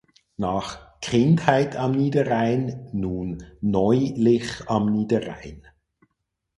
Nach 0.37 0.99
„Kindheit 0.99 1.75
am 1.75 1.91
Niederrhein“ 1.91 2.89
nun 2.91 3.43
„Neu-lich 3.61 4.67
am 4.67 4.87
Niederrhein“. 4.91 5.61